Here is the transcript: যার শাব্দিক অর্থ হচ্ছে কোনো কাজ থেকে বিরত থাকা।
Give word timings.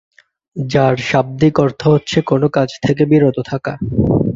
যার 0.55 0.95
শাব্দিক 1.09 1.55
অর্থ 1.59 1.81
হচ্ছে 1.93 2.17
কোনো 2.29 2.47
কাজ 2.55 2.69
থেকে 2.85 3.03
বিরত 3.11 3.37
থাকা। 3.51 3.73